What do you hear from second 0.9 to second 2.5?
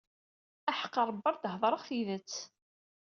Rebbi ar d-heddṛeɣ tidet